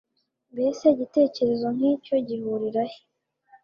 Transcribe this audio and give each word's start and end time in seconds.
mbese 0.53 0.83
igitekerezo 0.93 1.67
nk'icyo 1.75 2.15
gihurira 2.27 2.81
he 2.91 2.99